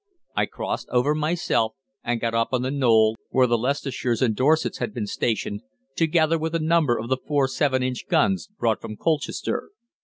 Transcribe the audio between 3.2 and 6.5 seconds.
where the Leicestershires and Dorsets had been stationed, together